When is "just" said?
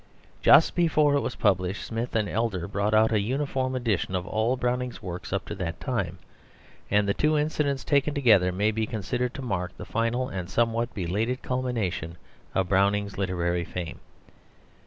0.41-0.73